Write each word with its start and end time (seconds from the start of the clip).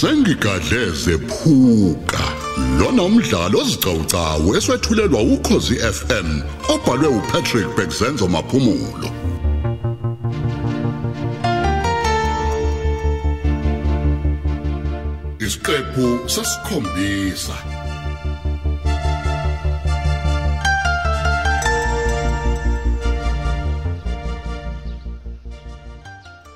sengigadleze 0.00 1.14
phuka 1.28 2.24
lona 2.78 3.02
umdlalo 3.08 3.58
ozicawucawu 3.62 4.48
eswetshulelwa 4.58 5.20
ukhozi 5.34 5.74
FM 5.96 6.28
obhalwe 6.74 7.08
uPatrick 7.18 7.68
Bekzenzo 7.76 8.26
maphumulo. 8.28 9.08
Isiqephu 15.44 16.06
sesikhombisa. 16.32 17.56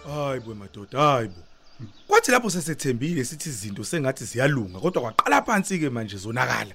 Hayi 0.06 0.40
bo 0.44 0.54
madoda 0.54 0.98
hayi 1.00 1.28
bo 1.28 1.49
kwathi 2.06 2.30
lapho 2.30 2.50
sesethembile 2.50 3.24
sithi 3.24 3.48
izinto 3.48 3.84
sengathi 3.84 4.24
ziyalunga 4.24 4.78
kodwa 4.80 5.02
kwaqala 5.02 5.42
phansi 5.42 5.78
ke 5.78 5.90
manje 5.90 6.16
zonakala. 6.16 6.74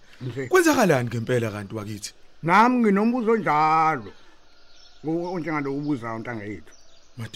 Kwenzakalani 0.49 1.09
ngempela 1.09 1.51
kanti 1.51 1.75
wakithi? 1.75 2.13
Nami 2.43 2.77
nginombuzo 2.79 3.35
njalo 3.37 4.11
onjengalo 5.05 5.75
ubuza 5.75 6.13
untanga 6.13 6.43
yethu 6.43 6.73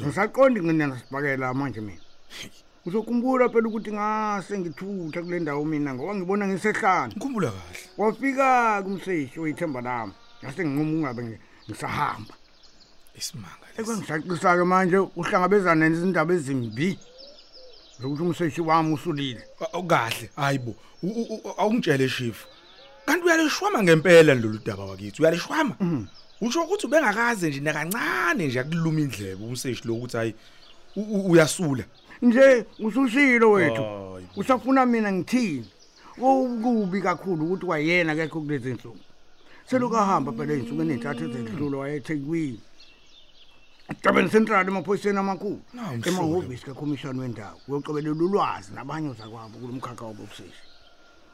ngisaqondi 0.06 0.60
nginena 0.62 1.00
sibakela 1.00 1.54
manje 1.54 1.82
mina. 1.82 2.02
Uzokhumbula 2.86 3.50
phela 3.50 3.68
ukuthi 3.68 3.92
ngase 3.92 4.60
ngithutha 4.60 5.22
kule 5.22 5.40
ndawo 5.40 5.66
mina 5.66 5.94
ngoba 5.94 6.16
ngibona 6.16 6.48
ngisehlana 6.48 7.08
ngikhumbula 7.08 7.52
kahle. 7.52 7.80
Wafika 7.98 8.82
kumseshi 8.84 9.40
oyithemba 9.40 9.82
lami. 9.82 10.14
Ngase 10.44 10.66
nginquma 10.66 10.92
ungabe 10.98 11.22
ngi- 11.24 11.40
ngisahamba. 11.70 12.34
Isimanga 13.16 13.66
lesi. 13.78 13.82
Ekwengisacisa-ke 13.82 14.64
manje 14.64 14.98
uhlangabezana 14.98 15.90
nezindaba 15.90 16.34
ezimbi. 16.34 17.00
Zokuthi 18.02 18.24
umseshi 18.24 18.62
wami 18.62 18.94
usulile. 18.94 19.42
Kahle. 19.88 20.30
Hayibo 20.36 20.76
awungitshele 21.58 22.10
shifu 22.10 22.48
kanti 23.06 23.26
uyalishwama 23.26 23.84
ngempela 23.84 24.34
lolu 24.36 24.60
daba 24.66 24.86
wakithi. 24.86 25.22
Uyalishwama? 25.22 25.76
Usho 26.42 26.64
ukuthi 26.64 26.88
ubengakaze 26.88 27.50
nje 27.50 27.60
nakancane 27.60 28.48
nje 28.48 28.60
akuluma 28.60 29.00
indlebe 29.00 29.44
umseshi 29.46 29.88
lo 29.88 29.94
ukuthi 29.94 30.18
hayi 30.18 30.36
uyasula. 31.26 31.84
Nje 32.22 32.66
usushilo 32.80 33.52
wethu. 33.52 33.84
Usafuna 34.36 34.86
mina 34.86 35.12
ngithini? 35.12 35.68
Okubi 36.22 37.02
kakhulu 37.02 37.46
ukuthi 37.46 37.66
wayena 37.66 38.16
kekho 38.16 38.42
kulezi 38.42 38.74
nsuku. 38.74 39.00
Selokhu 39.66 39.98
ahamba 39.98 40.32
phela 40.32 40.54
ey'nsukwini 40.54 40.94
ey'ntathu 40.94 41.24
ezedlule 41.26 41.78
wayethekwini 41.78 42.60
Dabeni 44.04 44.30
Central 44.30 44.68
emaphoyiseni 44.68 45.18
amakhulu 45.18 45.62
Nawu, 45.74 45.98
mhlobo. 45.98 46.10
emahhovisi 46.10 46.66
kakhomishani 46.66 47.20
wendawo 47.20 47.62
uyocobelela 47.68 48.16
ulwazi 48.16 48.72
nabanye 48.74 49.10
ozakwabo 49.10 49.58
kulo 49.60 49.74
mkhakha 49.74 50.06
wabobuseshi 50.06 50.64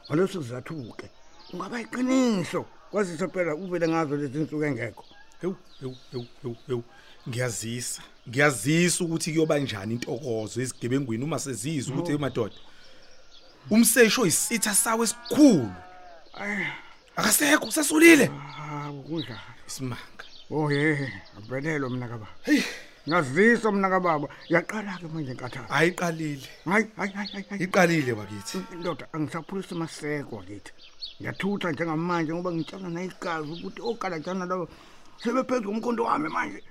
ngaleso 0.08 0.42
sizathu-ke 0.42 1.10
ungaba 1.52 1.80
iqiniso 1.80 2.64
kwazise 2.90 3.28
phela 3.28 3.54
uvele 3.54 3.88
ngazo 3.88 4.16
lezi 4.16 4.38
nsuku 4.38 4.64
engekho 4.64 5.04
Ewu, 5.42 5.56
ewu, 5.82 5.96
ewu, 6.14 6.26
ewu, 6.44 6.56
ewu. 6.68 6.82
Ngiyazisa. 7.28 8.02
Ngiyazisa 8.28 9.04
ukuthi 9.04 9.32
kuyoba 9.32 9.58
njani 9.58 9.94
intokozo 9.94 10.60
ezigebengwini 10.60 11.24
uma 11.24 11.38
sezizwa 11.38 11.94
ukuthi 11.94 12.12
emadoda. 12.12 12.54
Umsesho 13.70 14.22
oyisitha 14.22 14.74
sawe 14.74 15.04
esikhulu. 15.04 15.70
Akasekho 17.16 17.70
sesulile. 17.70 18.30
hawu 18.56 19.02
kunjani 19.02 19.40
Isimanga. 19.66 20.24
Oh 20.50 20.70
ye 20.70 21.12
abelelo 21.38 21.90
mna 21.90 22.08
kababa. 22.08 22.28
Hey, 22.44 22.62
ngazisa 23.08 23.72
mna 23.72 23.88
kababa. 23.90 24.28
Yaqala-ke 24.48 25.06
manje 25.08 25.32
enkathalo 25.32 25.66
ayiqalile. 25.70 26.48
hayi 26.64 26.86
hayi 26.96 27.12
hayi 27.12 27.28
hayi, 27.32 27.44
hayi. 27.50 27.62
Iqalile 27.64 28.12
wakithi. 28.12 28.58
ndoda 28.78 29.08
angisaphulisa 29.12 29.74
amaseko 29.74 30.40
akithi 30.40 30.72
ngiyathutha 31.20 31.72
njengamanje 31.72 32.32
ngoba 32.34 32.52
ngitshana 32.52 32.88
nayigazi 32.88 33.50
ukuthi 33.52 33.80
ogalatshana 33.82 34.46
labo 34.46 34.68
sebephezu 35.22 35.66
komkhonto 35.66 36.04
wami 36.04 36.28
manje. 36.28 36.62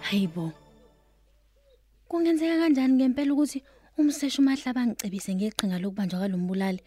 Hayibo. 0.00 0.52
Kungenzeka 2.08 2.58
kanjani 2.60 2.94
ngempela 2.94 3.32
ukuthi 3.32 3.62
umseshu 3.98 4.40
mahlaba 4.42 4.86
ngicebise 4.86 5.34
ngeqhinga 5.34 5.78
lokubanjwa 5.82 6.18
kwalombulali 6.20 6.80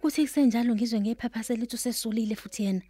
kuthi 0.00 0.26
kusenjalo 0.26 0.74
ngizwe 0.74 0.98
ngephapha 1.00 1.54
lithi 1.54 1.76
usesulile 1.76 2.34
futhi 2.34 2.62
yena. 2.66 2.82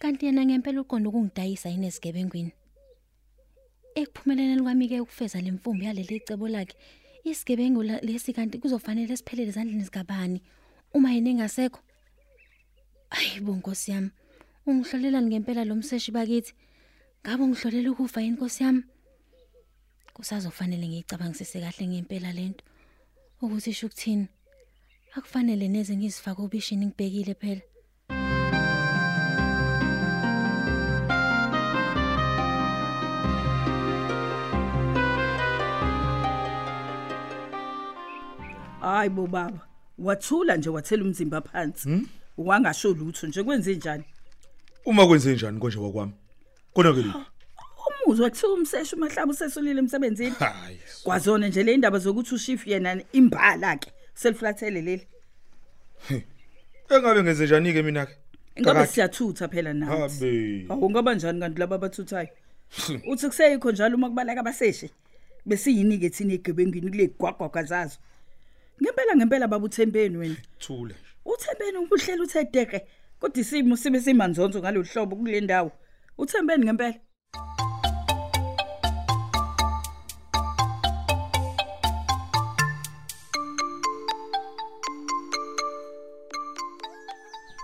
Kanti 0.00 0.26
yena 0.26 0.42
ngempela 0.44 0.80
uqonda 0.80 1.08
ukungidayisa 1.08 1.68
yini 1.70 1.86
esigebengwini. 1.86 2.52
Ekuphumeleleni 3.94 4.62
kwami 4.62 4.88
ke 4.88 5.00
ukufeza 5.00 5.40
lemfumbi 5.40 5.84
yaleli 5.86 6.20
cebo 6.26 6.48
lakhe. 6.48 6.74
Isigebengu 7.24 7.82
lesi 7.82 8.32
kanti 8.32 8.58
kuzofanele 8.58 9.16
siphelele 9.16 9.50
ezandleni 9.50 9.84
zikabani 9.84 10.42
uma 10.94 11.12
yena 11.12 11.30
engasekho. 11.30 11.80
Ayibo 13.10 13.52
Nkosi 13.54 13.90
yami. 13.90 14.10
Ungihlolelani 14.66 15.26
ngempela 15.30 15.64
lo 15.64 15.74
mseshi 15.76 16.10
bakithi? 16.10 16.54
Ngabe 17.22 17.44
ngihlolela 17.46 17.90
ukufa 17.90 18.20
yini 18.20 18.36
Nkosi 18.36 18.62
yami? 18.64 18.82
Kusazofanele 20.14 20.86
ngiyicabangisise 20.88 21.60
kahle 21.60 21.84
ngempela 21.86 22.32
lento. 22.32 22.64
Ukuthi 23.42 23.70
isho 23.70 23.86
ukuthini? 23.86 24.26
Akufanele 25.16 25.68
neze 25.68 25.96
ngizifake 25.96 26.40
ubishini 26.42 26.86
ngibhekile 26.86 27.34
phela. 27.34 27.62
hayi 38.80 39.10
bo 39.10 39.26
baba 39.26 39.60
wathula 39.98 40.56
nje 40.56 40.70
wathela 40.70 41.02
umzimba 41.04 41.40
phansi 41.40 42.06
wangasho 42.38 42.92
lutho 42.92 43.26
nje 43.26 43.42
kwenze 43.42 43.74
njani 43.74 44.04
Uma 44.84 45.06
kwenze 45.06 45.34
njani 45.34 45.60
konje 45.60 45.78
wakwami? 45.78 46.12
Konakele. 46.74 47.12
umuzwa 48.06 48.30
kuthiwa 48.30 48.52
umseshu 48.52 48.96
mahlaba 48.96 49.32
usesulile 49.32 49.78
emsebenzini? 49.78 50.30
Hayi. 50.38 50.80
kwazona 51.02 51.48
nje 51.48 51.62
le 51.62 51.76
ndaba 51.76 51.98
zokuthi 51.98 52.34
ushift 52.34 52.66
yena 52.66 53.02
imbala 53.12 53.76
ke 53.76 53.92
seliflathele 54.14 54.80
leli. 54.82 55.06
Engabe 56.90 57.22
ngenze 57.22 57.44
njani 57.44 57.72
ke 57.72 57.82
mina 57.82 58.06
ke? 58.06 58.14
ingabe 58.56 58.86
siyathutha 58.86 59.48
phela 59.48 59.72
nathi 59.72 60.66
awungaba 60.68 61.14
njani 61.14 61.40
kanti 61.40 61.60
laba 61.60 61.76
abathuthayo? 61.76 62.28
Uthi 63.08 63.26
kuseyikho 63.26 63.72
njalo 63.72 63.96
uma 63.96 64.08
kubaleka 64.08 64.40
abaseshe 64.40 64.90
besiyini 65.46 65.98
ke 65.98 66.10
thina 66.10 66.34
egebengini 66.34 66.90
kule 66.90 67.06
gwagwagwa 67.18 67.62
zazo? 67.62 67.98
Ngempela 68.82 69.16
ngempela 69.16 69.48
baba 69.48 69.66
uthembeni 69.66 70.16
wena. 70.16 70.36
Thule. 70.58 70.94
uthembeni 71.24 71.78
ukuhlela 71.78 72.22
uthe 72.22 72.44
deke 72.44 72.86
kodwa 73.20 73.40
isimo 73.40 73.76
sibe 73.76 74.00
simanzonzo 74.00 74.60
ngalolu 74.60 74.86
hlobo 74.92 75.16
kule 75.16 75.40
ndawo. 75.40 75.72
Uthembeni 76.18 76.64
ngempela 76.64 76.98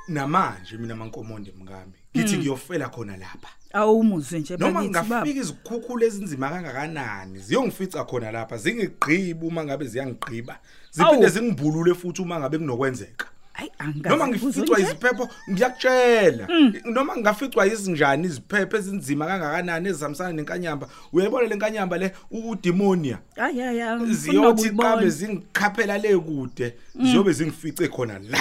Namanje 0.09 0.77
mina 0.79 0.97
mankomonde 0.97 1.53
mngami. 1.59 1.93
Ngithi 2.17 2.39
ngiyofela 2.39 2.89
khona 2.89 3.17
lapha. 3.17 3.49
awumuzi 3.73 4.39
nje 4.39 4.57
Noma 4.57 4.73
bakithi 4.81 4.93
baba 4.95 5.17
ngafika 5.21 5.41
izikhukhula 5.41 6.07
ezinzima 6.07 6.49
kangakanani 6.51 7.39
ziyongifica 7.39 8.05
khona 8.09 8.31
lapha 8.33 8.57
zingigqiba 8.57 9.47
uma 9.47 9.65
ngabe 9.65 9.85
ziyangigqiba 9.85 10.59
ziphinde 10.91 11.27
Awu. 11.27 11.29
zingibhulule 11.29 11.95
futhi 11.95 12.23
uma 12.23 12.39
ngabe 12.41 12.59
kunokwenzeka 12.59 13.27
hayi 13.57 13.71
angazi 13.79 14.09
noma 14.09 14.27
kuzo 14.27 14.47
ngificwa 14.49 14.79
nje. 14.79 14.87
iziphepho 14.89 15.29
ngiyakutshela. 15.51 16.49
Noma 16.85 17.17
ngaficwa 17.17 17.67
izinjani 17.67 18.25
iziphepho 18.27 18.77
ezinzima 18.77 19.27
kangakanani 19.27 19.89
ezihambisana 19.89 20.33
nenkanyamba? 20.33 20.89
Uyayibona 21.13 21.49
le 21.49 21.55
nkanyamba 21.57 21.99
le? 21.99 22.13
Udemonia. 22.31 23.19
Hayi 23.37 23.61
hayi 23.61 23.79
hayi, 23.81 24.01
ngifuna 24.01 24.15
ziyothi 24.15 24.67
ukubona. 24.69 24.91
qambe 24.91 25.11
zingikhaphela 25.11 25.99
le 25.99 26.19
kude 26.19 26.75
ziyobe 27.03 27.33
zingifice 27.33 27.89
khona 27.89 28.19
la. 28.19 28.39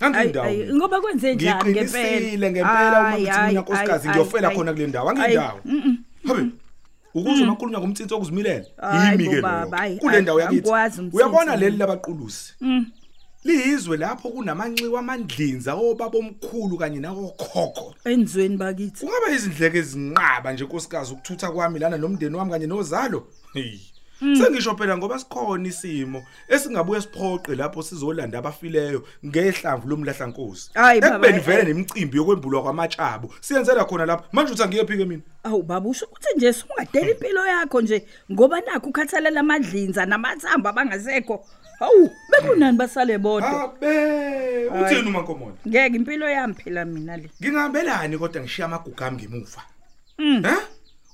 Hayi, 0.00 0.14
angindawo 0.16 0.44
hayi, 0.46 0.58
mina. 0.58 0.74
ngoba 0.74 1.00
kwenze 1.00 1.34
njani 1.34 1.70
ngiqinisile 1.70 2.50
ngempela? 2.50 2.50
ngempela 2.50 3.00
uma 3.00 3.08
Hayi, 3.10 3.22
ngithi 3.22 3.30
hayi, 3.36 3.48
mina 3.48 3.60
nkosikazi 3.60 4.06
hayi, 4.08 4.18
ngiyofela 4.20 4.48
hayi, 4.48 4.58
khona 4.58 4.72
kule 4.72 4.86
ndawo. 4.86 5.08
Hayi, 5.08 5.20
angindawo 5.22 5.60
mm, 5.64 5.82
mm. 5.84 5.98
habe 6.28 6.46
ukuzwa 7.14 7.44
amakhulunywa 7.46 7.80
ngomtsinsi 7.80 8.14
okuzimilela 8.14 8.64
Hayi 8.76 9.12
yimi 9.12 9.24
bo 9.24 9.30
ke 9.34 9.40
baba, 9.40 9.60
lokho. 9.64 9.76
hayi, 9.76 9.96
kule 9.98 10.10
hayi, 10.12 10.22
ndawo 10.22 10.40
yakithi. 10.40 10.58
angikwazi 10.58 11.00
umtsinsi 11.00 11.16
uyabona 11.16 11.44
mina. 11.44 11.56
leli 11.56 11.76
labaqulusi 11.76 12.54
Mm. 12.60 12.86
Liyizwe 13.46 13.96
lapho 13.96 14.28
kunamanxiwa 14.34 15.00
amandlinza 15.00 15.72
obaba 15.74 16.18
omkhulu 16.18 16.76
kanye 16.80 17.00
nawokhokho 17.00 17.94
enzweni 18.10 18.56
bakithi. 18.56 19.06
Kungaba 19.06 19.34
izindleke 19.36 19.78
ezinqaba 19.78 20.52
nje 20.52 20.64
nkosikazi 20.64 21.12
ukuthutha 21.12 21.52
kwami 21.54 21.78
lana 21.78 21.96
nomndeni 21.98 22.36
wami 22.36 22.50
kanye 22.52 22.66
nozalo? 22.66 23.20
Hey 23.54 23.78
sengisho 24.20 24.76
phela 24.76 24.96
ngoba 24.96 25.18
sikhona 25.18 25.68
isimo 25.68 26.24
esingabuye 26.48 27.00
siphoqe 27.00 27.54
lapho 27.54 27.82
sizolanda 27.82 28.38
abafileyo 28.38 29.04
ngehlamvu 29.26 29.88
lomlahlankosi. 29.88 30.70
Hayi, 30.74 31.00
baba, 31.00 31.28
ekubeni 31.28 31.38
eh, 31.38 31.44
vele 31.44 31.60
eh. 31.60 31.66
nemicimbi 31.66 32.16
yokwembulwa 32.16 32.62
kwamatshabo 32.62 33.34
siyenzela 33.40 33.84
khona 33.84 34.06
lapha 34.06 34.28
manje 34.32 34.52
uthi 34.52 34.62
angiyephi 34.62 34.96
ke 34.96 35.04
mina? 35.04 35.22
Awu 35.44 35.62
baba 35.62 35.88
usho 35.88 36.06
ukuthi 36.06 36.36
nje 36.36 36.52
sungadela 36.52 37.10
impilo 37.14 37.46
yakho 37.46 37.80
nje 37.80 38.06
ngoba 38.32 38.60
nakho 38.60 38.88
ukhathalela 38.88 39.40
amadlinza 39.40 40.06
namathambo 40.06 40.68
abangasekho. 40.68 41.44
Hawu 41.78 42.10
bekunani 42.30 42.76
basale 42.78 43.18
bodwa. 43.18 43.62
abe 43.64 44.68
uthini 44.68 45.08
umankomola 45.08 45.56
Ngeke 45.68 45.96
impilo 45.96 46.28
yami 46.30 46.54
phela 46.54 46.84
mina 46.84 47.16
le. 47.16 47.30
ngingahambelani 47.42 48.18
kodwa 48.18 48.42
ngishiya 48.42 48.66
amagugu 48.66 49.04
ami 49.04 49.16
ngemuva 49.22 49.62
Mm. 50.18 50.42
Eh? 50.46 50.58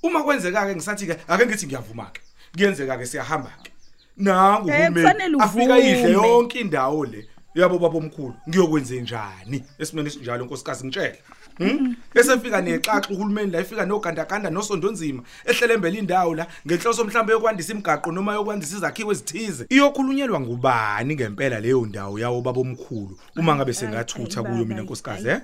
Uma 0.03 0.23
kwenzeka 0.23 0.67
ke 0.67 0.75
ngisathi 0.77 1.07
ke 1.07 1.17
ake 1.29 1.47
ngithi 1.47 1.67
ngiyavuma 1.67 2.07
ke. 2.15 2.21
Kuyenzeka 2.55 2.99
ke 2.99 3.07
siyahamba 3.07 3.51
ke. 3.63 3.71
Nangu 4.17 4.71
Eh, 4.71 4.89
kufanele 4.93 5.37
uhulumeni 5.37 5.43
afika 5.43 5.79
idle 5.79 6.17
uvume. 6.17 6.29
yonke 6.29 6.61
indawo 6.61 7.05
le. 7.05 7.27
Yabo 7.55 7.79
baba 7.79 7.99
omkhulu, 7.99 8.35
ngiyokwenze 8.49 9.01
njani? 9.01 9.65
Esimene 9.79 10.11
sinjalo 10.11 10.45
nkosikazi 10.45 10.87
ngitshela. 10.87 11.17
Hmm? 11.59 11.97
Esefika 12.15 12.61
nexaxa 12.61 13.11
uhulumeni 13.11 13.51
la 13.51 13.59
efika 13.59 13.87
nogandaganda 13.87 14.51
nosondonzima 14.51 15.23
ehlelembela 15.45 15.99
indawo 15.99 16.35
la 16.35 16.47
ngenhloso 16.67 17.05
mhlambe 17.05 17.33
yokwandisa 17.33 17.73
imigaqo 17.73 18.13
noma 18.13 18.35
yokwandisa 18.35 18.77
izakhiwo 18.77 19.13
ezithize. 19.13 19.67
Iyokhulunyelwa 19.69 20.41
ngubani 20.41 21.15
ngempela 21.15 21.61
leyo 21.61 21.87
ndawo 21.87 22.19
yawo 22.19 22.41
baba 22.41 22.61
omkhulu 22.61 23.19
uma 23.37 23.57
ngabe 23.57 23.73
sengathutha 23.73 24.43
kuyo 24.43 24.65
mina 24.65 24.83
nkosikazi 24.83 25.29
eh? 25.29 25.41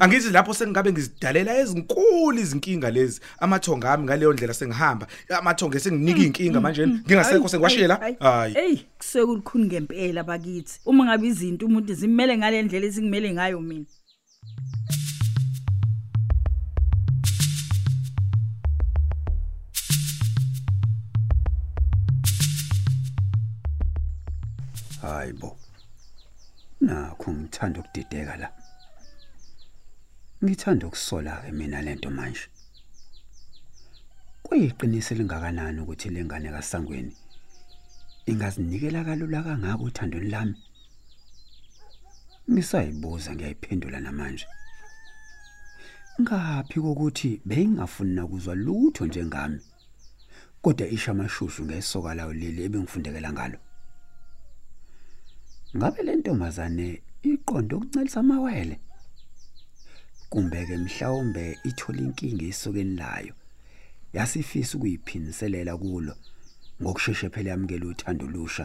Angithi 0.00 0.30
lapho 0.30 0.54
sengabe 0.54 0.92
ngizidalela 0.92 1.58
ezinkulu 1.58 2.38
izinkinga 2.38 2.90
lezi 2.90 3.20
amathonga 3.38 3.92
ami 3.92 4.04
ngaleyo 4.04 4.32
ndlela 4.32 4.54
sengihamba 4.54 5.06
amathonga 5.38 5.76
esenginika 5.76 6.20
inkinga 6.20 6.60
manje 6.60 6.86
ngingasekho 6.86 7.48
sengiwashela 7.48 8.16
hayi 8.20 8.54
Hey, 8.54 8.76
kusekulikhuni 8.98 9.66
ngempela 9.66 10.22
bakithi. 10.22 10.80
Uma 10.84 11.04
ngabe 11.04 11.26
izinto 11.26 11.66
umuntu 11.66 11.94
zimele 11.94 12.36
ngale 12.38 12.62
ndlela 12.62 12.86
ezingimele 12.86 13.32
ngayo 13.32 13.60
mina. 13.60 13.84
Hayibo 25.12 25.58
nakho 26.80 27.32
ngithanda 27.32 27.80
ukudideka 27.80 28.36
la. 28.36 28.48
Ngithanda 30.44 30.86
ukusola 30.86 31.42
ke 31.42 31.52
mina 31.52 31.82
lento 31.82 32.10
manje. 32.10 32.48
Kuyiqiniso 34.42 35.14
lingakanani 35.14 35.80
ukuthi 35.80 36.08
lengane 36.08 36.50
kaSangweni 36.50 37.16
ingazinikela 38.26 39.04
kalula 39.04 39.42
kangaka 39.42 39.82
uthandweni 39.82 40.30
lami? 40.30 40.54
Ngisayibuza 42.50 43.34
ngiyayiphendula 43.34 44.00
namanje. 44.00 44.46
Ngaphi 46.20 46.80
kokuthi 46.80 47.40
bengingafuni 47.44 48.20
ukuzwa 48.20 48.54
lutho 48.54 49.06
njengami? 49.06 49.60
Kodwa 50.62 50.86
isha 50.86 51.10
amashushu 51.10 51.64
ngesoka 51.64 52.14
lawo 52.14 52.32
leli 52.32 52.62
ebengifundekela 52.64 53.32
ngalo. 53.32 53.58
Ngabe 55.76 56.02
le 56.02 56.16
ntombazane 56.16 57.02
iqonde 57.22 57.74
ukuncelisa 57.74 58.20
amawele? 58.20 58.76
Kumbe 60.30 60.66
ke 60.66 60.76
mhlawumbe 60.76 61.58
ithola 61.64 62.00
inkinga 62.00 62.44
esokeni 62.50 62.96
layo? 62.96 63.34
Yasifisa 64.12 64.78
ukuyiphiniselela 64.78 65.76
kulo 65.76 66.14
ngokusheshshe 66.82 67.28
phela 67.30 67.50
yamukela 67.50 67.86
uthando 67.86 68.26
lusha 68.26 68.64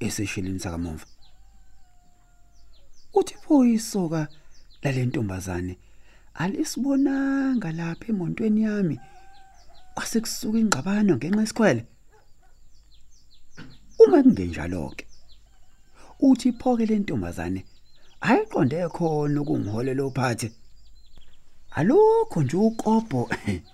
eseshelini 0.00 0.60
sakamomva 0.60 1.06
uthi 3.18 3.34
pho 3.42 3.64
isoka 3.64 4.28
lalentombazane 4.82 5.78
alisibonanga 6.34 7.72
lapha 7.72 8.06
emontweni 8.12 8.62
yami. 8.62 8.96
Kwase 9.94 10.20
kusuka 10.20 10.58
ingxabano 10.58 11.16
ngenxa 11.16 11.40
yesikhwele. 11.40 11.82
Uma 14.02 14.22
kungenjalo 14.22 14.92
ke 14.96 15.04
uthi 16.20 16.52
pho 16.52 16.76
ke 16.76 16.84
lentombazane 16.86 17.60
ayiqonde 18.20 18.88
khona 18.88 19.40
ukungiholela 19.40 20.02
ophathe 20.08 20.48
alokho 21.78 22.42
nje 22.42 22.56
ukopho 22.56 23.20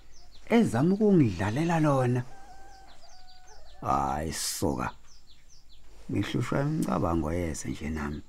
ezama 0.55 0.93
ukungidlalela 0.95 1.79
lona. 1.79 2.21
Hayi 3.81 4.33
soka 4.33 4.87
ngihlushwa 6.11 6.61
imicabango 6.61 7.33
yese 7.33 7.67
nje 7.69 7.89
nami. 7.89 8.21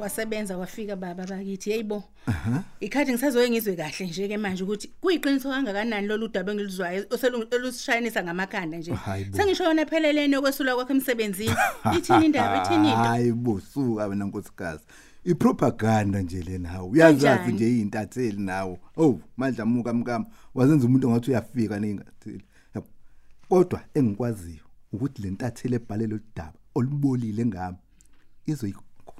Wasebenza 0.00 0.58
wafika 0.58 0.96
baba 0.96 1.26
bakithi 1.26 1.70
heyibo 1.70 2.04
ikhathi 2.80 3.12
ngisazoye 3.12 3.50
ngizwe 3.50 3.76
kahle 3.76 4.06
nje 4.06 4.28
ke 4.28 4.36
manje 4.36 4.64
ukuthi 4.64 4.88
kuyiqiniso 5.00 5.50
kangakanani 5.50 6.06
lolu 6.06 6.28
daba 6.28 6.52
engilizwayo 6.52 7.04
oselusishayanisa 7.10 8.22
ngamakhanda 8.24 8.78
nje? 8.78 8.92
Hayi 8.92 9.24
bo. 9.24 9.36
sengisho 9.36 9.64
yona 9.64 9.86
phelelene 9.86 10.36
okwesula 10.36 10.74
kwakhe 10.74 10.92
emsebenzini. 10.92 11.56
Ithini 11.96 12.26
indaba? 12.26 12.62
Ithini 12.62 12.88
into? 12.88 13.02
Hayi 13.02 13.32
bosuka 13.32 14.06
wena 14.06 14.24
nkosikazi. 14.24 14.84
Ipropaganda 15.24 16.22
nje 16.22 16.42
lena 16.42 16.68
hawo 16.68 16.88
uyazazi 16.88 17.26
Kanjani? 17.26 17.52
nje 17.52 17.70
izintatheli 17.70 18.42
nawo 18.42 18.78
oh 18.96 19.20
manje 19.36 19.62
amuka 19.62 19.94
mkama 19.94 20.26
wazenza 20.54 20.86
umuntu 20.86 21.08
ongathi 21.08 21.30
uyafika 21.30 21.80
nengatheli 21.80 22.44
Yabo. 22.74 22.86
kodwa 23.48 23.80
engikwaziyo 23.94 24.64
ukuthi 24.92 25.22
le 25.22 25.30
ntatheli 25.30 25.74
ebhalele 25.74 26.14
udaba 26.14 26.58
olubolile 26.74 27.46
ngami 27.46 27.78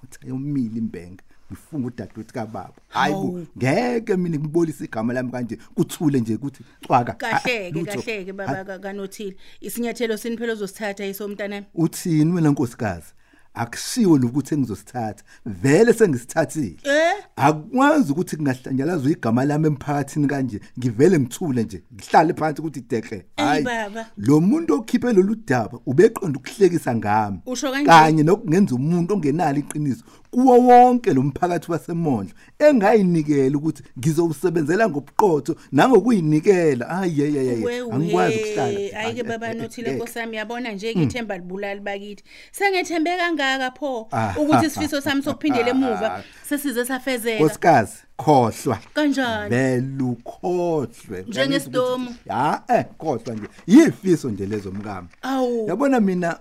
izoyikhutha 0.02 0.28
yomile 0.28 0.78
imbenga 0.78 1.22
ngifunga 1.52 1.86
udadewethu 1.86 2.34
kababa. 2.34 2.72
Hayibo 2.88 3.46
ngeke 3.58 4.16
mina 4.16 4.38
ngibolisa 4.38 4.84
igama 4.84 5.12
lami 5.12 5.30
kanje 5.30 5.56
kuthule 5.74 6.20
nje 6.20 6.34
ukuthi 6.34 6.62
cwaka. 6.86 7.12
Kahleke 7.12 7.70
lutho. 7.70 7.92
kahleke 8.02 8.32
baba 8.32 8.54
Ha- 8.56 8.64
ka- 8.64 8.78
kanothile. 8.78 9.36
Isinyathelo 9.60 10.16
sini 10.16 10.36
phela 10.36 10.52
uzosithatha 10.52 11.06
isomntanami 11.06 11.66
uthini 11.74 12.32
wena 12.32 12.50
nkosikazi? 12.50 13.12
Akushiwo 13.54 14.18
lokuthi 14.18 14.54
engizosithatha 14.54 15.24
vele 15.46 15.92
sengisithathile. 15.92 16.76
Eh? 16.84 17.12
Akwazi 17.36 18.12
ukuthi 18.12 18.36
kungahlanyalazwa 18.36 19.10
igama 19.10 19.44
lami 19.44 19.66
emphakathini 19.66 20.26
kanje. 20.26 20.60
Ngivele 20.78 21.18
ngithule 21.18 21.62
nje 21.64 21.82
ngihlale 21.94 22.34
phansi 22.34 22.60
ukuthi 22.60 22.80
deke 22.80 23.24
baba. 23.36 24.06
lo 24.16 24.40
muntu 24.40 24.74
okhiphe 24.74 25.12
lolu 25.12 25.36
daba 25.46 25.78
ubeqonda 25.86 26.38
ukuhlekisa 26.38 26.96
ngami. 26.96 27.40
Kanye 27.86 28.22
nokungenza 28.22 28.74
umuntu 28.74 29.14
ongenalo 29.14 29.58
iqiniso. 29.58 30.04
Kuwo 30.30 30.58
wonke 30.58 31.12
lo 31.14 31.22
mphakathi 31.22 31.72
wasemondlo 31.72 32.34
engayinikela 32.58 33.58
ukuthi 33.58 33.82
ngizowusebenzela 33.98 34.88
ngobuqotho 34.88 35.56
nangokuyinikela. 35.72 36.88
Ayiyeyeye 36.88 37.64
wewe 37.64 37.92
angikwazi 37.92 38.36
ukuhlala. 38.36 38.98
ayike 39.00 39.22
baba 39.22 39.46
Eh, 39.46 39.52
eh, 39.56 39.62
nothile 39.62 39.90
eh, 39.90 39.96
nkosami 39.96 40.36
yabona 40.36 40.72
nje 40.72 40.94
ngithemba 40.94 41.36
libulali 41.38 41.80
bakithi. 41.80 42.24
Sengethembe 42.52 43.16
kangaka 43.16 43.70
pho 43.70 44.08
Ah. 44.12 44.34
ukuthi 44.38 44.66
isifiso 44.66 45.00
sami 45.00 45.22
sokuphindela 45.22 45.68
emuva 45.68 46.22
sesize 46.48 46.84
safezeka. 46.84 47.44
Nkosikazi 47.44 47.96
khohlwa. 48.16 48.78
Kanjani? 48.94 49.50
Vele 49.50 50.02
ukhohlwe. 50.02 51.24
Njengesidomu. 51.28 52.14
ya 52.26 52.62
eh 52.68 52.84
khohlwa 52.98 53.34
nje. 53.34 53.46
Yifiso 53.66 54.30
nje 54.30 54.46
lezo 54.46 54.70
mkami 54.72 55.08
Awu. 55.22 55.68
yabona 55.68 56.00
mina 56.00 56.38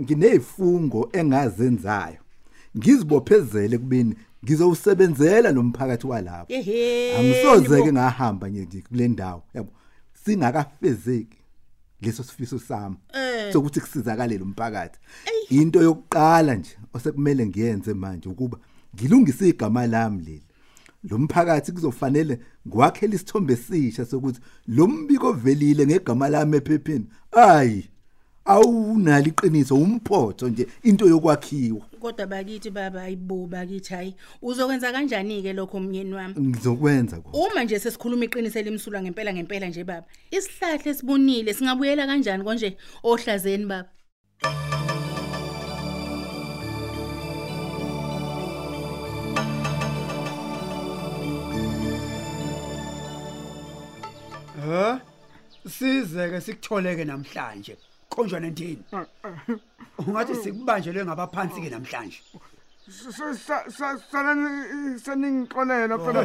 nginezifungo 0.00 1.08
engazenzayo. 1.12 2.16
Ngizibophezele 2.78 3.78
kubini 3.78 4.14
ngizowusebenzela 4.44 5.50
lo 5.52 5.62
mphakathi 5.62 6.06
walapho 6.06 6.52
Ehhe, 6.52 7.16
angisoze 7.16 7.82
ke 7.82 7.92
ngahamba 7.92 8.48
nje 8.48 8.80
kule 8.88 9.08
ndawo 9.08 9.42
yabo. 9.54 9.72
Singakafezeki 10.24 11.38
leso 12.02 12.22
sifiso 12.22 12.58
sami 12.58 12.96
Eh. 13.12 13.52
sokuthi 13.52 13.80
kusizakale 13.80 14.38
lo 14.38 14.44
mphakathi. 14.46 14.98
Into 15.50 15.82
yokuqala 15.82 16.54
nje 16.54 16.70
osekumele 16.94 17.46
ngiyenze 17.46 17.94
manje 17.94 18.28
ukuba 18.28 18.58
ngilungise 18.96 19.48
igama 19.48 19.86
lami 19.86 20.22
leli. 20.22 20.42
Lo 21.04 21.18
mphakathi 21.18 21.72
kuzofanele 21.72 22.38
ngwakhela 22.68 23.14
isithombe 23.14 23.52
esisha 23.52 24.04
sokuthi 24.04 24.40
lo 24.68 24.86
mbiko 24.86 25.26
ovelile 25.28 25.86
ngegama 25.86 26.28
lami 26.28 26.56
ephepheni. 26.56 27.06
Ayi 27.32 27.88
awunali 28.46 29.28
iqiniso 29.28 29.74
umphotho 29.74 30.48
nje 30.48 30.66
into 30.82 31.08
yokwakhiwa 31.08 31.80
kodwa 32.00 32.26
bakithi 32.26 32.70
baba 32.70 33.02
ayibo 33.02 33.46
bakithi 33.46 33.94
hayi 33.94 34.14
uzokwenza 34.42 34.92
kanjani 34.92 35.42
ke 35.42 35.52
lokho 35.52 35.76
umyeni 35.76 36.14
wami 36.14 36.34
ngizokwenza 36.40 37.16
kodwa 37.20 37.48
uma 37.48 37.64
nje 37.64 37.78
sesikhuluma 37.78 38.24
iqiniso 38.24 38.58
elimsulwa 38.58 39.02
ngempela 39.02 39.32
ngempela 39.32 39.66
nje 39.66 39.84
baba 39.84 40.06
isihlahla 40.30 40.90
esibunile 40.90 41.54
singabuyela 41.54 42.06
kanjani 42.06 42.44
konje 42.44 42.76
ohlazeni 43.02 43.66
baba 43.66 43.88
Ha? 54.66 55.00
Sizeke 55.68 56.40
sikutholeke 56.40 57.04
namhlanje. 57.04 57.76
Khonjwa 58.10 58.40
nentini 58.40 58.82
ungathi 60.06 60.34
sikubanjelwe 60.34 61.04
ngabaphansi 61.04 61.60
ke 61.60 61.70
namhlanje 61.70 62.20
saningixolela 65.04 65.98
phela 65.98 66.20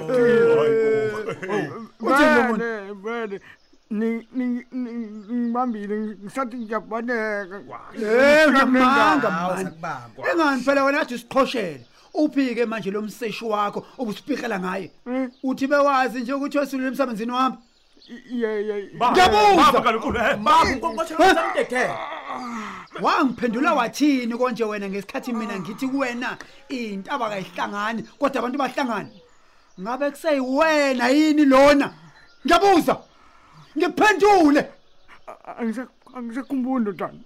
Uthini 2.01 2.35
lo 2.35 2.53
bene 2.57 2.93
bene 3.03 3.39
ni 3.89 4.27
ni 4.33 4.45
ni- 4.71 4.93
ngibambile 4.93 5.95
ngisathi 6.23 6.57
ngiyabaneka 6.57 7.57
Eh 7.95 8.47
uyamanga 8.49 9.29
Hawu, 9.29 9.53
mani. 9.53 9.63
sakubamba. 9.63 10.31
Engani 10.31 10.61
phela 10.63 10.83
wena 10.85 10.99
athi 11.01 11.15
usiqhoshele. 11.15 11.85
Uphike 12.13 12.65
manje 12.65 12.91
lo 12.91 13.01
mseshi 13.01 13.45
wakho 13.45 13.85
obusipikela 13.97 14.59
ngaye. 14.59 14.91
Uthi 15.43 15.67
bewazi 15.67 16.19
nje 16.21 16.33
ukuthi 16.33 16.57
wesulile 16.57 16.87
emsebenzini 16.87 17.31
wami. 17.31 17.55
Ye 18.09 18.67
ye 18.67 18.89
Ngiyabuza. 18.93 19.81
baba 20.37 20.63
unkonkoshela 20.63 21.35
samdedele 21.35 21.93
Wangiphendula 23.01 23.73
wathini 23.73 24.37
konje 24.37 24.63
wena 24.63 24.89
ngesikhathi 24.89 25.33
mina 25.33 25.59
ngithi 25.59 25.87
kuwena 25.87 26.37
intaba 26.69 27.29
kayihlangani 27.29 28.03
kodwa 28.19 28.39
abantu 28.39 28.57
bahlangana. 28.57 29.09
Ngabe 29.79 30.11
kuseyiwena 30.11 31.07
yini 31.09 31.45
lona? 31.45 31.93
Ngiyabuza. 32.45 32.97
Ngiphendule. 33.77 34.69
angisekhumbuli 36.15 36.81
ndodana 36.81 37.19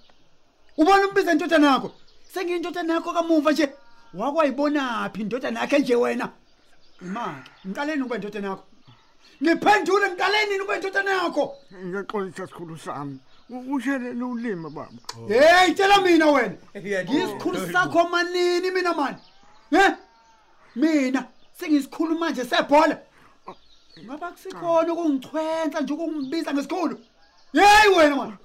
Ubona 0.78 1.08
umbiza 1.08 1.32
intotana 1.32 1.68
yakho? 1.72 1.92
Sengiyintotana 2.34 2.94
yakho 2.94 3.14
kamuva 3.14 3.52
nje. 3.52 3.70
Wakwayibona 4.14 5.10
phi 5.10 5.22
intotana 5.22 5.60
yakhe 5.60 5.80
nje 5.80 5.96
wena? 5.96 6.30
Imake, 7.02 7.52
ngiqaleni 7.68 8.02
ukuba 8.02 8.16
intotana 8.16 8.48
yakho. 8.48 8.64
Ngiphendule 9.44 10.10
ngiqaleni 10.10 10.60
ukuba 10.60 10.76
intotana 10.76 11.12
yakho. 11.12 11.56
ngiyaxolisa 11.86 12.48
sikhulu 12.48 12.78
sami 12.78 13.20
ushelele 13.50 14.24
ulima 14.24 14.70
baba 14.70 14.90
Hey, 15.28 15.74
tshela 15.74 16.02
mina 16.02 16.26
wena. 16.32 16.56
Ngisikhulu 16.76 17.72
sakho 17.72 18.10
manini 18.10 18.72
mina 18.72 18.94
man. 18.94 19.16
He? 19.72 19.96
Mina 20.76 21.28
sengisikhulu 21.60 22.18
manje 22.20 22.44
sebhola. 22.46 22.98
Ngaba 24.04 24.32
kusikhona 24.32 24.94
ukungichwenza 24.94 25.82
nje 25.82 25.94
ukungibiza 25.94 26.54
ngesikhulu. 26.54 27.00
Hey 27.54 27.96
wena 27.98 28.16
man. 28.16 28.38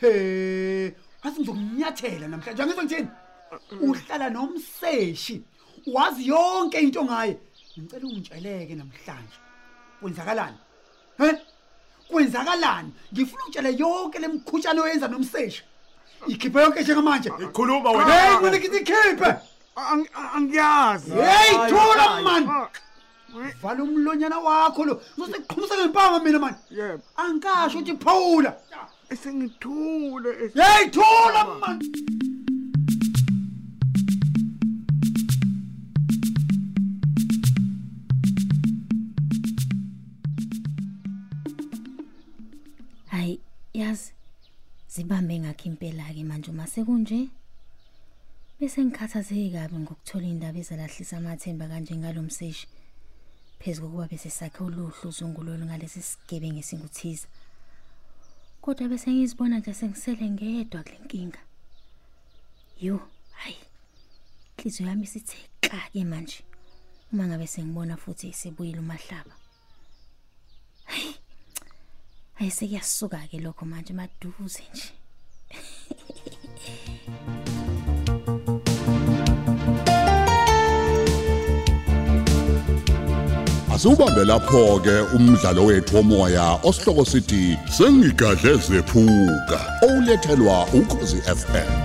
Hey, 0.00 0.90
wathi 1.24 1.40
ngizokunyathela 1.40 2.28
namhlanje 2.28 2.62
angizwe 2.62 2.84
ngithini? 2.84 3.08
Uhlala 3.80 4.30
nomseshi. 4.30 5.42
Wazi 5.86 6.28
yonke 6.28 6.78
into 6.80 7.04
ngaye. 7.04 7.36
Ngicela 7.78 8.06
ungitsheleke 8.06 8.74
namhlanje. 8.74 9.36
Kwenzakalani? 10.00 10.56
He? 11.18 11.30
Kwenzakalani? 12.08 12.92
Ngifuna 13.12 13.44
utshele 13.48 13.76
yonke 13.78 14.18
lemkhutshana 14.18 14.82
oyenza 14.82 15.08
nomseshi. 15.08 15.62
Ikhiphe 16.26 16.60
yonke 16.60 16.80
njengamanje. 16.82 17.30
khuluma 17.30 17.90
Hey, 18.04 18.36
mina 18.42 18.58
ngithi 18.58 18.76
ikhiphe. 18.76 19.34
Ang- 19.76 20.08
angiyazi 20.34 21.10
Hey, 21.12 21.52
thula 21.70 22.22
man. 22.22 22.48
Ah, 22.48 22.68
Vala 23.62 23.82
umlonyana 23.82 24.38
wakho 24.38 24.84
lo. 24.84 25.02
Uzosiqhumisa 25.16 25.74
ngempama 25.78 26.18
mina 26.22 26.38
man. 26.38 26.54
yebo 26.70 27.02
Angikasho 27.16 27.78
ukuthi 27.78 27.96
phawula. 27.96 28.52
esengithule 29.10 30.30
es- 30.44 30.54
Hey, 30.54 30.90
thula 30.90 31.44
man. 31.60 31.80
Hayi, 31.80 32.21
zibambe 44.92 45.38
ngakho 45.40 45.64
impela 45.68 46.12
ke 46.12 46.22
manje 46.24 46.50
uma 46.50 46.66
sekunje. 46.66 47.30
Bese 48.60 48.84
ngikhathazeke 48.84 49.50
kabi 49.56 49.76
ngokuthola 49.76 50.26
indaba 50.26 50.58
ezalahlisa 50.58 51.16
amathemba 51.16 51.64
kanje 51.68 51.96
ngalomseshi. 51.96 52.68
Phezulu 53.58 53.88
kokuba 53.88 54.10
bese 54.12 54.30
sakhe 54.30 54.60
uluhlu 54.64 55.08
uzungulolo 55.08 55.64
ngalesi 55.64 56.02
sigebe 56.02 56.48
ngesinguthiza. 56.52 57.26
Kodwa 58.60 58.88
bese 58.88 59.10
ngizibona 59.10 59.58
nje 59.58 59.72
sengisele 59.74 60.30
ngedwa 60.30 60.82
kule 60.82 60.98
nkinga. 61.04 61.40
Yo, 62.80 63.00
hayi. 63.32 63.56
Inhliziyo 64.58 64.88
yami 64.88 65.04
isithe 65.04 65.38
ka 65.60 65.88
ke 65.92 66.04
manje. 66.04 66.44
Uma 67.12 67.26
ngabe 67.26 67.46
sengibona 67.46 67.96
futhi 67.96 68.28
isebuyile 68.28 68.78
umahlaba. 68.78 69.34
Hayi 70.84 71.21
sekuyasuka 72.50 73.18
ke 73.30 73.38
lokho 73.38 73.66
manje 73.66 73.92
maduze 73.92 74.62
nje. 74.72 74.92
Asubambe 83.74 84.24
lapho 84.24 84.80
ke 84.80 85.16
umdlalo 85.16 85.64
wethu 85.64 85.96
womoya 85.96 86.58
osihloko 86.62 87.04
sithi 87.04 87.58
sengigadle 87.76 88.54
zephuka 88.56 89.60
olethelwa 89.82 90.66
ukhozi 90.74 91.16
FM 91.16 91.81